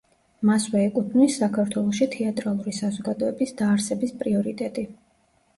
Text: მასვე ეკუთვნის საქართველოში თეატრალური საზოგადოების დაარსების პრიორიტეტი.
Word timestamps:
მასვე 0.49 0.79
ეკუთვნის 0.85 1.35
საქართველოში 1.41 2.07
თეატრალური 2.15 2.75
საზოგადოების 2.79 3.55
დაარსების 3.61 4.15
პრიორიტეტი. 4.23 4.89